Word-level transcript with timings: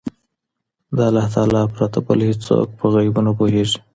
د 0.95 0.97
الله 1.09 1.25
تعالی 1.33 1.61
پرته 1.75 1.97
بل 2.07 2.19
هيڅوک 2.27 2.67
په 2.79 2.85
غيبو 2.93 3.21
نه 3.27 3.31
پوهيږي 3.37 3.79